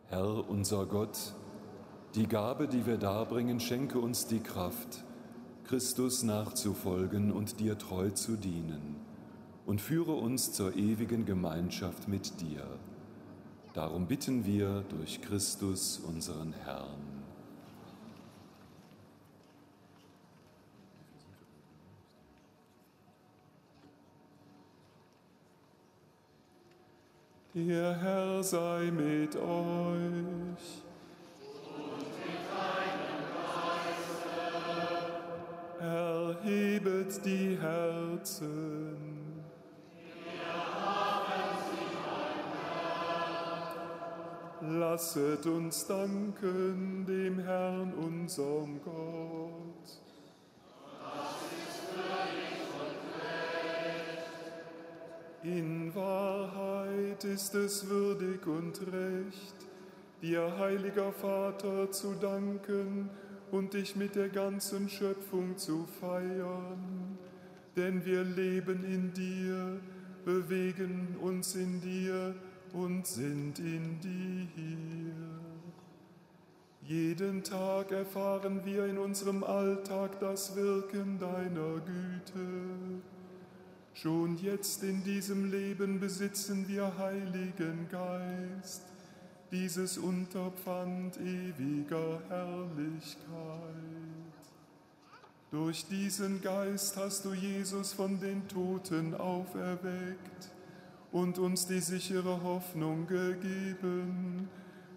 [0.09, 1.17] Herr unser Gott,
[2.13, 5.05] die Gabe, die wir darbringen, schenke uns die Kraft,
[5.63, 8.97] Christus nachzufolgen und dir treu zu dienen
[9.65, 12.65] und führe uns zur ewigen Gemeinschaft mit dir.
[13.71, 17.09] Darum bitten wir durch Christus unseren Herrn.
[27.55, 29.41] Der Herr sei mit euch.
[29.41, 30.57] Und
[31.97, 34.37] mit deinem Geiste.
[35.83, 38.97] Erhebet die Herzen.
[44.61, 50.09] Lasset uns danken dem Herrn, unserem Gott.
[55.43, 59.55] In Wahrheit ist es würdig und recht,
[60.21, 63.09] dir, heiliger Vater, zu danken
[63.49, 67.17] und dich mit der ganzen Schöpfung zu feiern.
[67.77, 69.79] Denn wir leben in dir,
[70.25, 72.35] bewegen uns in dir
[72.73, 75.13] und sind in dir.
[76.83, 83.01] Jeden Tag erfahren wir in unserem Alltag das Wirken deiner Güte.
[83.93, 88.83] Schon jetzt in diesem Leben besitzen wir Heiligen Geist,
[89.51, 93.17] dieses Unterpfand ewiger Herrlichkeit.
[95.51, 100.51] Durch diesen Geist hast du Jesus von den Toten auferweckt
[101.11, 104.47] und uns die sichere Hoffnung gegeben,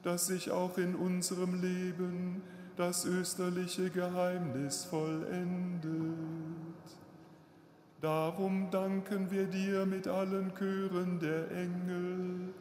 [0.03, 2.43] dass sich auch in unserem Leben
[2.76, 5.82] das österliche Geheimnis vollendet.
[8.03, 12.53] Darum danken wir dir mit allen Chören der Engel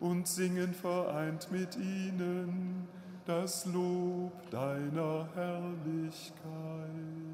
[0.00, 2.88] und singen vereint mit ihnen
[3.26, 7.27] das Lob deiner Herrlichkeit.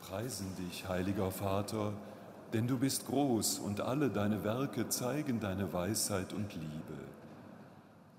[0.00, 1.92] Preisen dich, heiliger Vater,
[2.52, 6.98] denn du bist groß und alle deine Werke zeigen deine Weisheit und Liebe.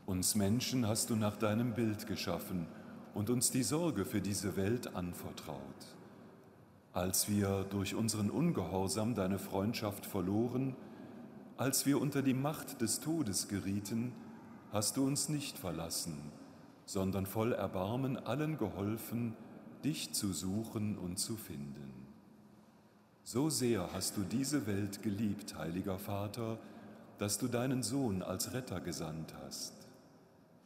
[0.06, 2.68] Uns Menschen hast du nach deinem Bild geschaffen
[3.14, 5.60] und uns die Sorge für diese Welt anvertraut.
[6.94, 10.76] Als wir durch unseren Ungehorsam deine Freundschaft verloren,
[11.58, 14.14] als wir unter die Macht des Todes gerieten,
[14.72, 16.18] hast du uns nicht verlassen,
[16.86, 19.36] sondern voll Erbarmen allen geholfen,
[19.84, 21.94] dich zu suchen und zu finden.
[23.24, 26.58] So sehr hast du diese Welt geliebt, heiliger Vater,
[27.20, 29.74] dass du deinen Sohn als Retter gesandt hast.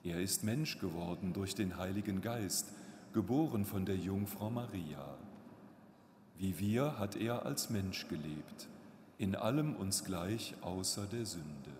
[0.03, 2.67] Er ist Mensch geworden durch den Heiligen Geist,
[3.13, 5.17] geboren von der Jungfrau Maria.
[6.37, 8.67] Wie wir hat er als Mensch gelebt,
[9.17, 11.71] in allem uns gleich außer der Sünde.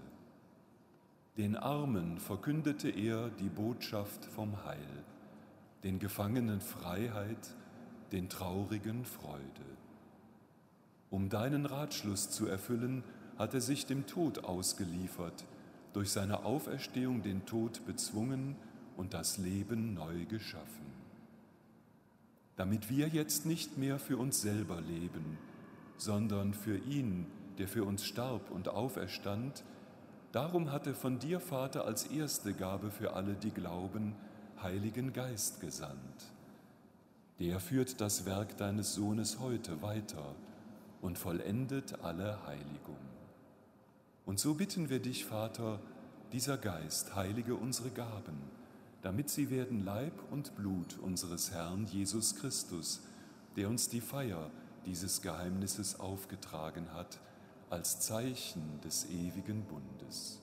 [1.38, 5.03] Den Armen verkündete er die Botschaft vom Heil
[5.84, 7.56] den Gefangenen Freiheit,
[8.12, 9.42] den Traurigen Freude.
[11.10, 13.04] Um deinen Ratschluss zu erfüllen,
[13.38, 15.46] hat er sich dem Tod ausgeliefert,
[15.92, 18.56] durch seine Auferstehung den Tod bezwungen
[18.96, 20.86] und das Leben neu geschaffen.
[22.56, 25.38] Damit wir jetzt nicht mehr für uns selber leben,
[25.98, 27.28] sondern für ihn,
[27.58, 29.64] der für uns starb und auferstand,
[30.32, 34.16] darum hat er von dir, Vater, als erste Gabe für alle, die glauben,
[34.64, 36.32] Heiligen Geist gesandt.
[37.40, 40.36] Der führt das Werk deines Sohnes heute weiter
[41.02, 42.98] und vollendet alle Heiligung.
[44.26, 45.82] Und so bitten wir dich, Vater,
[46.32, 48.38] dieser Geist heilige unsere Gaben,
[49.02, 53.02] damit sie werden Leib und Blut unseres Herrn Jesus Christus,
[53.58, 54.50] der uns die Feier
[54.86, 57.20] dieses Geheimnisses aufgetragen hat,
[57.70, 60.43] als Zeichen des ewigen Bundes.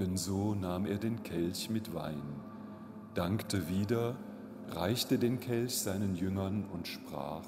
[0.00, 2.22] Ebenso nahm er den Kelch mit Wein,
[3.14, 4.16] dankte wieder,
[4.68, 7.44] reichte den Kelch seinen Jüngern und sprach,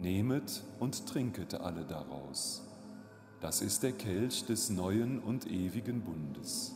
[0.00, 2.66] Nehmet und trinket alle daraus.
[3.42, 6.74] Das ist der Kelch des neuen und ewigen Bundes,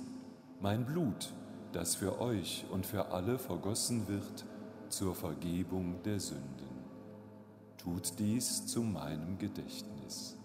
[0.60, 1.32] mein Blut,
[1.72, 4.44] das für euch und für alle vergossen wird
[4.90, 6.68] zur Vergebung der Sünden.
[7.78, 10.37] Tut dies zu meinem Gedächtnis.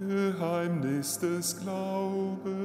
[0.00, 2.56] Geheimnis des Glaubens,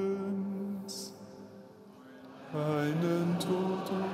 [2.53, 4.05] einen Tod und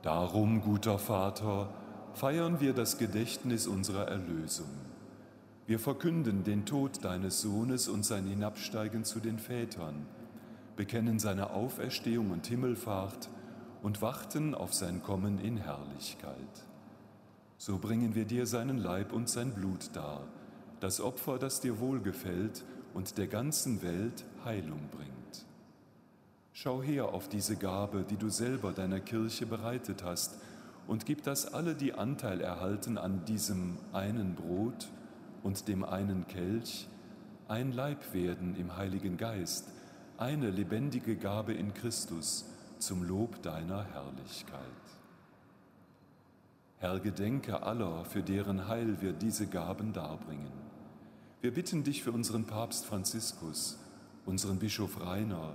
[0.00, 1.68] Darum, guter Vater,
[2.14, 4.93] feiern wir das Gedächtnis unserer Erlösung
[5.66, 10.06] wir verkünden den Tod deines Sohnes und sein Hinabsteigen zu den Vätern,
[10.76, 13.30] bekennen seine Auferstehung und Himmelfahrt
[13.82, 16.66] und warten auf sein Kommen in Herrlichkeit.
[17.56, 20.26] So bringen wir dir seinen Leib und sein Blut dar,
[20.80, 22.62] das Opfer, das dir wohlgefällt
[22.92, 25.46] und der ganzen Welt Heilung bringt.
[26.52, 30.38] Schau her auf diese Gabe, die du selber deiner Kirche bereitet hast,
[30.86, 34.88] und gib, dass alle, die Anteil erhalten an diesem einen Brot,
[35.44, 36.88] und dem einen Kelch
[37.46, 39.68] ein Leib werden im Heiligen Geist,
[40.16, 42.46] eine lebendige Gabe in Christus
[42.78, 44.58] zum Lob deiner Herrlichkeit.
[46.78, 50.52] Herr, gedenke aller, für deren Heil wir diese Gaben darbringen.
[51.42, 53.78] Wir bitten dich für unseren Papst Franziskus,
[54.24, 55.54] unseren Bischof Rainer,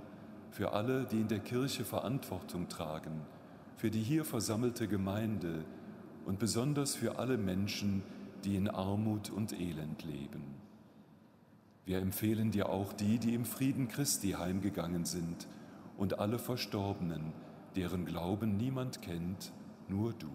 [0.52, 3.22] für alle, die in der Kirche Verantwortung tragen,
[3.76, 5.64] für die hier versammelte Gemeinde
[6.26, 10.60] und besonders für alle Menschen, die die in Armut und Elend leben.
[11.84, 15.48] Wir empfehlen dir auch die, die im Frieden Christi heimgegangen sind
[15.96, 17.32] und alle Verstorbenen,
[17.76, 19.52] deren Glauben niemand kennt,
[19.88, 20.30] nur du.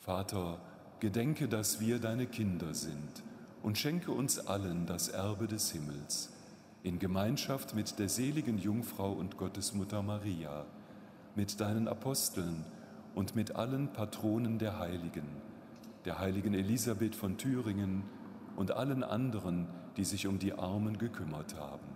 [0.00, 0.60] Vater,
[1.00, 3.22] gedenke, dass wir deine Kinder sind
[3.62, 6.32] und schenke uns allen das Erbe des Himmels
[6.82, 10.64] in Gemeinschaft mit der seligen Jungfrau und Gottesmutter Maria,
[11.34, 12.64] mit deinen Aposteln
[13.14, 15.47] und mit allen Patronen der Heiligen
[16.04, 18.02] der heiligen Elisabeth von Thüringen
[18.56, 21.86] und allen anderen, die sich um die Armen gekümmert haben.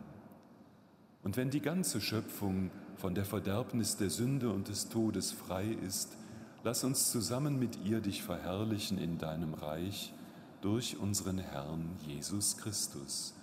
[1.22, 6.16] Und wenn die ganze Schöpfung von der Verderbnis der Sünde und des Todes frei ist,
[6.64, 10.12] lass uns zusammen mit ihr dich verherrlichen in deinem Reich
[10.60, 13.34] durch unseren Herrn Jesus Christus.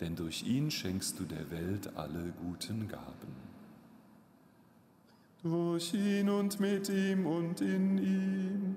[0.00, 3.44] Denn durch ihn schenkst du der Welt alle guten Gaben.
[5.42, 8.76] Durch ihn und mit ihm und in ihm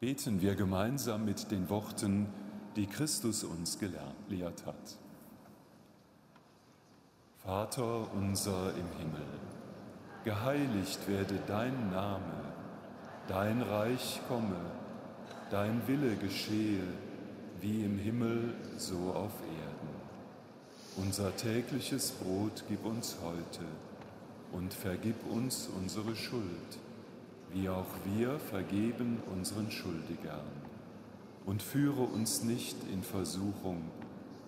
[0.00, 2.26] Beten wir gemeinsam mit den Worten,
[2.74, 4.96] die Christus uns gelehrt hat.
[7.36, 9.26] Vater unser im Himmel,
[10.24, 12.54] geheiligt werde dein Name,
[13.28, 14.56] dein Reich komme,
[15.50, 16.82] dein Wille geschehe,
[17.60, 19.90] wie im Himmel so auf Erden.
[20.96, 23.66] Unser tägliches Brot gib uns heute
[24.52, 26.78] und vergib uns unsere Schuld
[27.52, 30.46] wie auch wir vergeben unseren Schuldigern.
[31.46, 33.82] Und führe uns nicht in Versuchung,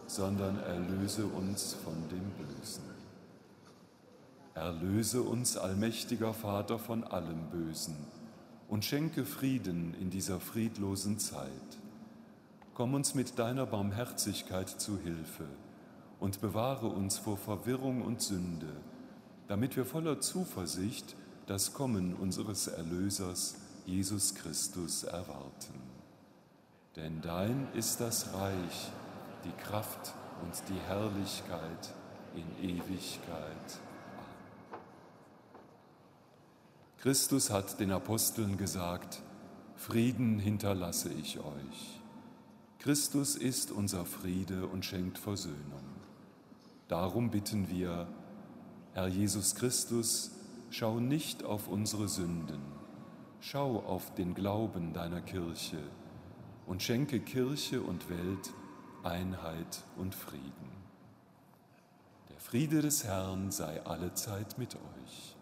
[0.07, 2.85] sondern erlöse uns von dem Bösen.
[4.55, 7.97] Erlöse uns, allmächtiger Vater, von allem Bösen
[8.73, 11.51] und schenke Frieden in dieser friedlosen Zeit.
[12.73, 15.45] Komm uns mit deiner Barmherzigkeit zu Hilfe
[16.21, 18.73] und bewahre uns vor Verwirrung und Sünde,
[19.47, 21.17] damit wir voller Zuversicht
[21.47, 25.81] das Kommen unseres Erlösers Jesus Christus erwarten.
[26.97, 28.93] Denn dein ist das Reich,
[29.45, 31.95] die Kraft und die Herrlichkeit
[32.35, 33.79] in Ewigkeit.
[36.99, 39.23] Christus hat den Aposteln gesagt,
[39.75, 42.01] Frieden hinterlasse ich euch.
[42.79, 45.83] Christus ist unser Friede und schenkt Versöhnung.
[46.89, 48.07] Darum bitten wir,
[48.93, 50.31] Herr Jesus Christus,
[50.75, 52.63] Schau nicht auf unsere Sünden,
[53.41, 55.77] schau auf den Glauben deiner Kirche
[56.67, 58.55] und schenke Kirche und Welt
[59.03, 60.71] Einheit und Frieden.
[62.31, 65.37] Der Friede des Herrn sei allezeit mit euch.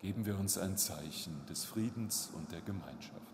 [0.00, 3.33] Geben wir uns ein Zeichen des Friedens und der Gemeinschaft.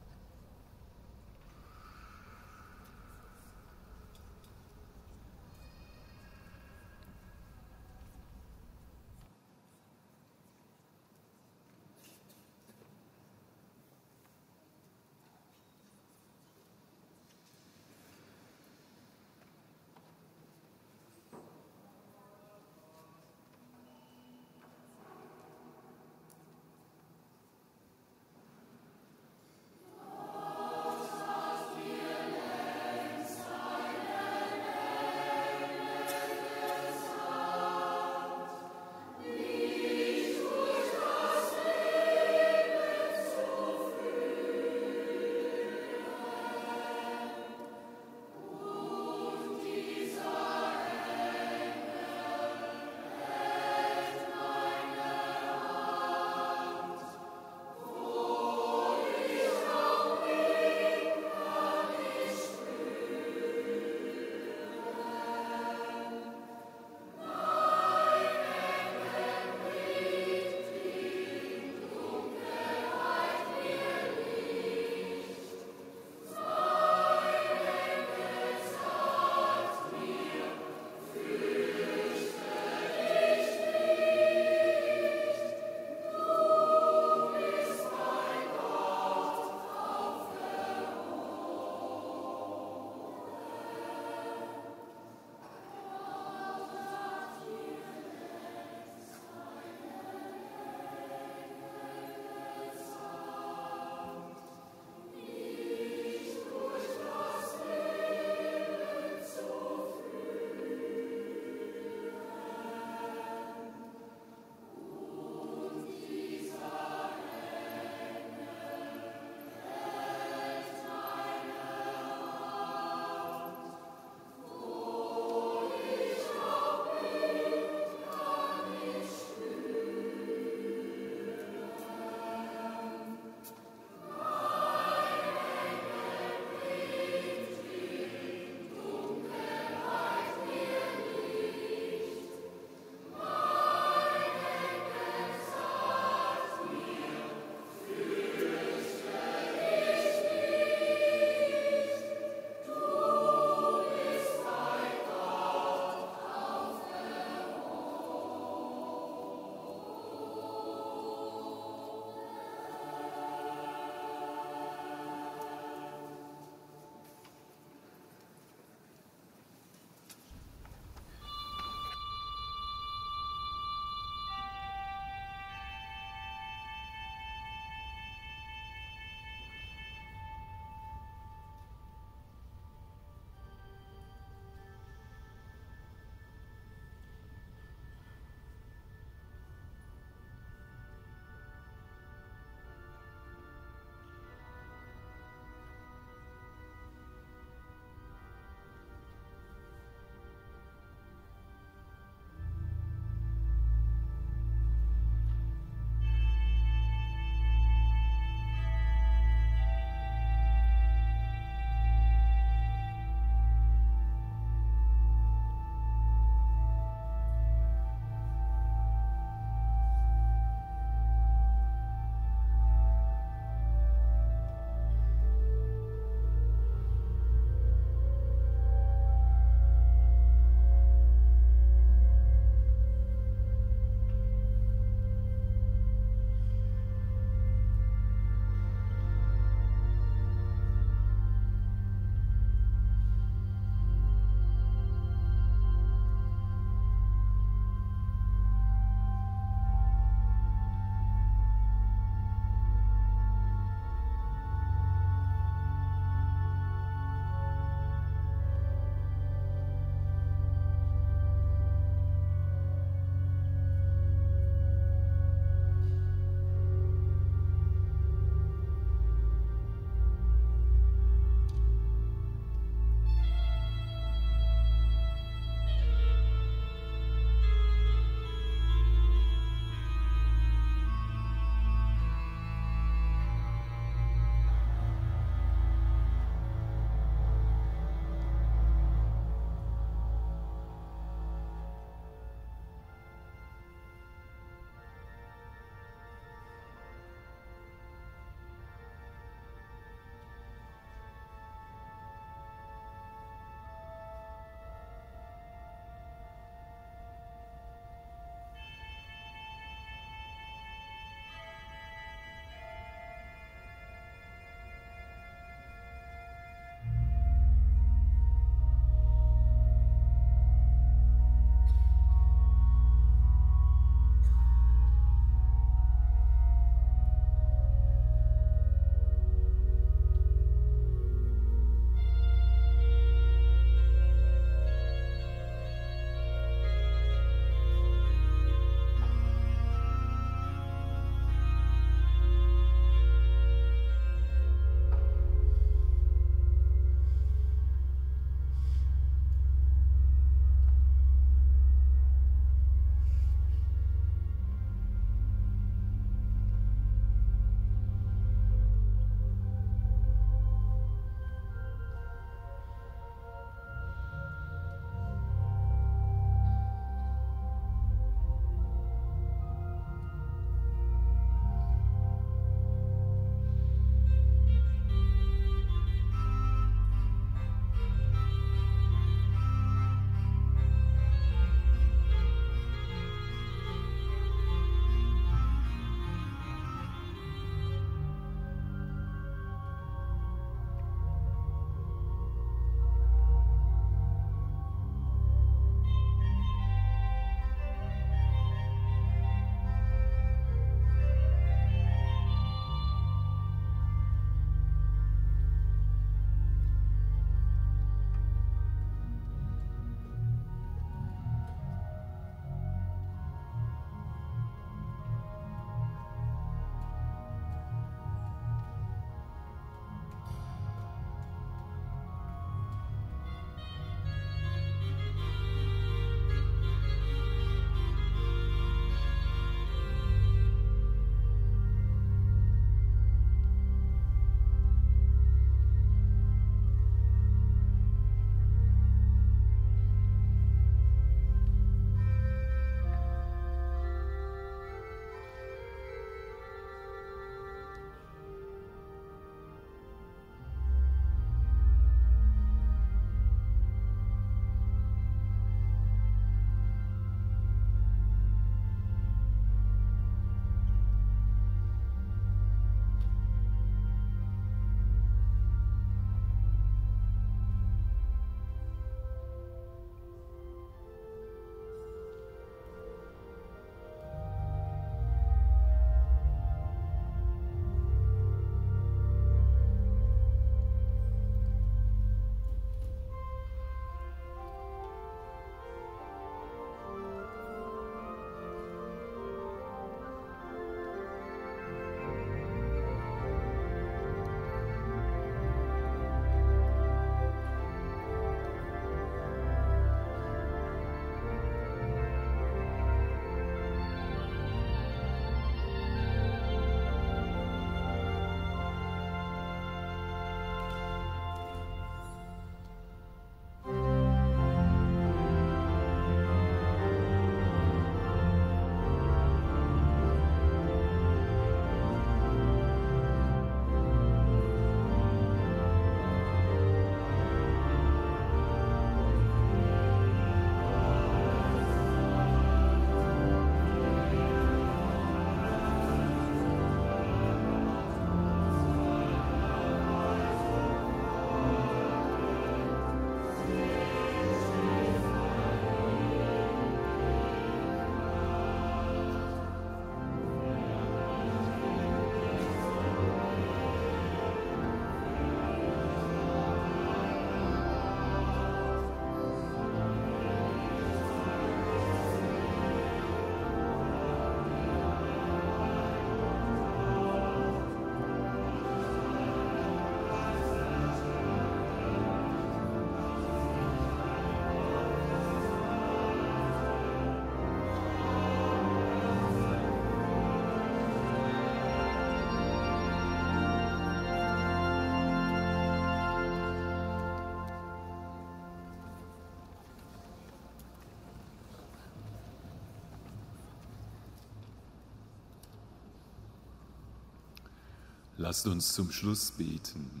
[598.22, 600.00] Lasst uns zum Schluss beten.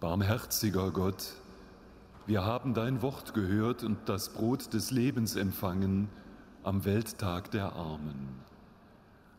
[0.00, 1.34] Barmherziger Gott,
[2.26, 6.08] wir haben dein Wort gehört und das Brot des Lebens empfangen
[6.64, 8.40] am Welttag der Armen.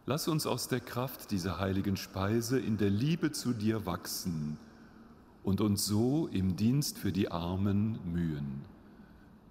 [0.06, 4.58] Lass uns aus der Kraft dieser heiligen Speise in der Liebe zu dir wachsen
[5.44, 8.64] und uns so im Dienst für die Armen mühen.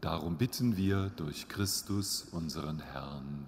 [0.01, 3.47] Darum bitten wir durch Christus unseren Herrn.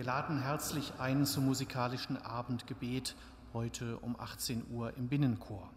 [0.00, 3.14] Wir laden herzlich ein zum musikalischen Abendgebet
[3.52, 5.68] heute um 18 Uhr im Binnenchor.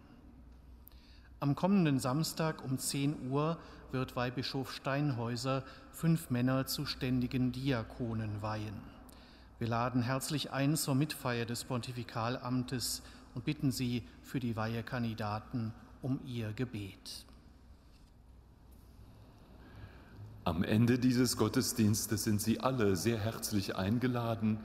[1.40, 3.58] Am kommenden Samstag um 10 Uhr
[3.92, 8.80] wird Weihbischof Steinhäuser fünf Männer zu ständigen Diakonen weihen.
[9.58, 13.02] Wir laden herzlich ein zur Mitfeier des Pontifikalamtes
[13.34, 17.26] und bitten Sie für die Weihekandidaten um Ihr Gebet.
[20.46, 24.58] Am Ende dieses Gottesdienstes sind Sie alle sehr herzlich eingeladen,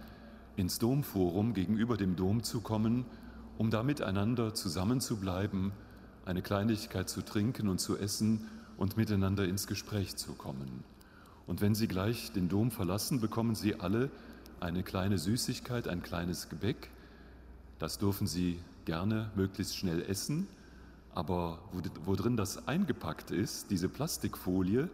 [0.58, 3.06] ins Domforum gegenüber dem Dom zu kommen,
[3.58, 5.72] um da miteinander zusammenzubleiben,
[6.26, 10.84] eine Kleinigkeit zu trinken und zu essen und miteinander ins Gespräch zu kommen.
[11.48, 14.12] Und wenn Sie gleich den Dom verlassen, bekommen Sie alle
[14.60, 16.90] eine kleine Süßigkeit, ein kleines Gebäck.
[17.80, 20.50] Das dürfen Sie gerne möglichst schnell essen,
[21.16, 21.60] aber
[22.04, 24.90] wo drin das eingepackt ist, diese Plastikfolie,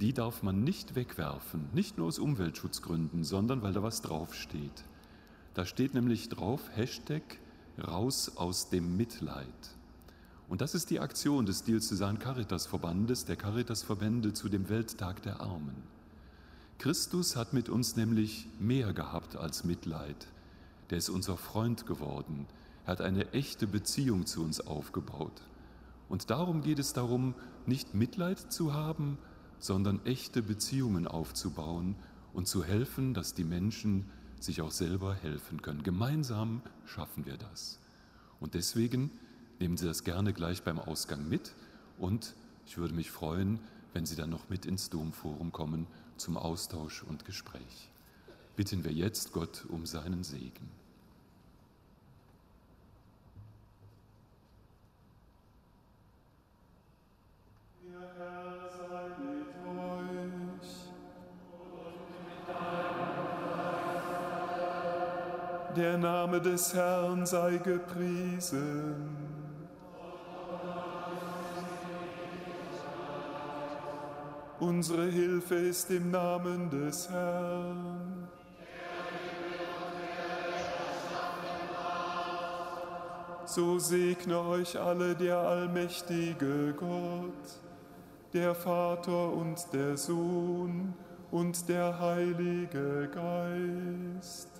[0.00, 4.84] die darf man nicht wegwerfen, nicht nur aus Umweltschutzgründen, sondern weil da was draufsteht.
[5.54, 7.22] Da steht nämlich drauf Hashtag
[7.78, 9.46] raus aus dem Mitleid.
[10.48, 15.22] Und das ist die Aktion des Diözesan Caritas Verbandes, der Caritas Verbände zu dem Welttag
[15.22, 15.82] der Armen.
[16.78, 20.28] Christus hat mit uns nämlich mehr gehabt als Mitleid.
[20.90, 22.46] Der ist unser Freund geworden.
[22.84, 25.42] Er hat eine echte Beziehung zu uns aufgebaut.
[26.08, 29.18] Und darum geht es darum, nicht Mitleid zu haben,
[29.58, 31.96] sondern echte Beziehungen aufzubauen
[32.32, 34.06] und zu helfen, dass die Menschen
[34.40, 35.82] sich auch selber helfen können.
[35.82, 37.78] Gemeinsam schaffen wir das.
[38.40, 39.10] Und deswegen
[39.58, 41.54] nehmen Sie das gerne gleich beim Ausgang mit
[41.98, 42.34] und
[42.66, 43.60] ich würde mich freuen,
[43.94, 47.90] wenn Sie dann noch mit ins Domforum kommen zum Austausch und Gespräch.
[48.56, 50.68] Bitten wir jetzt Gott um seinen Segen.
[65.76, 68.94] Der Name des Herrn sei gepriesen.
[74.58, 78.26] Unsere Hilfe ist im Namen des Herrn.
[83.44, 87.60] So segne euch alle der allmächtige Gott,
[88.32, 90.94] der Vater und der Sohn
[91.30, 94.55] und der Heilige Geist.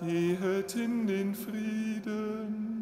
[0.00, 2.73] gehet in den Frieden.